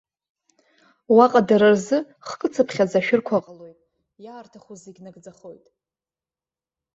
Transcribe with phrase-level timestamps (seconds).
[1.15, 1.97] Уаҟа дара рзы,
[2.27, 3.79] хкыцыԥхьаӡа ашәырқәа ҟалоит.
[4.23, 5.65] Иаарҭаху зегьы нагӡахоит.